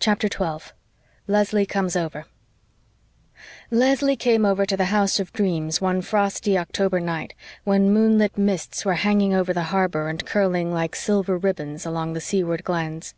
[0.00, 0.72] CHAPTER 12
[1.28, 2.24] LESLIE COMES OVER
[3.70, 8.86] Leslie came over to the house of dreams one frosty October night, when moonlit mists
[8.86, 13.12] were hanging over the harbor and curling like silver ribbons along the seaward glens.